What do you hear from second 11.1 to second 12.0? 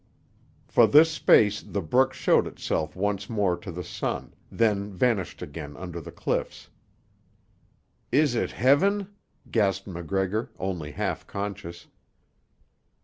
conscious.